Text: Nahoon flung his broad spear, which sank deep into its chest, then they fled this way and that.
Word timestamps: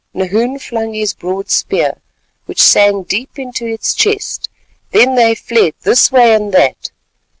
Nahoon 0.15 0.57
flung 0.57 0.95
his 0.95 1.13
broad 1.13 1.51
spear, 1.51 2.01
which 2.47 2.59
sank 2.59 3.07
deep 3.07 3.37
into 3.37 3.67
its 3.67 3.93
chest, 3.93 4.49
then 4.89 5.13
they 5.13 5.35
fled 5.35 5.75
this 5.83 6.11
way 6.11 6.33
and 6.33 6.51
that. 6.55 6.89